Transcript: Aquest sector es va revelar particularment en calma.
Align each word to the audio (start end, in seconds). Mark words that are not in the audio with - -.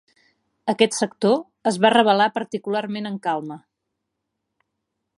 Aquest 0.71 0.97
sector 0.99 1.35
es 1.73 1.77
va 1.85 1.93
revelar 1.97 2.29
particularment 2.39 3.13
en 3.13 3.23
calma. 3.31 3.63